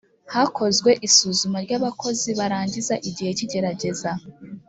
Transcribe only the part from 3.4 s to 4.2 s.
igerageza